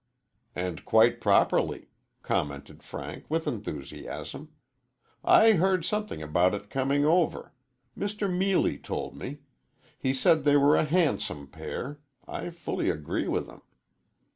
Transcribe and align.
"And 0.55 0.83
quite 0.83 1.21
properly," 1.21 1.89
commented 2.23 2.81
Frank 2.81 3.25
with 3.29 3.45
enthusiasm. 3.45 4.49
"I 5.23 5.51
heard 5.51 5.85
something 5.85 6.23
about 6.23 6.55
it 6.55 6.71
coming 6.71 7.05
over. 7.05 7.53
Mr. 7.95 8.27
Meelie 8.27 8.79
told 8.79 9.15
me. 9.15 9.41
He 9.99 10.11
said 10.15 10.43
they 10.43 10.57
were 10.57 10.75
a 10.75 10.85
handsome 10.85 11.45
pair. 11.45 11.99
I 12.27 12.49
fully 12.49 12.89
agree 12.89 13.27
with 13.27 13.47
him." 13.47 13.61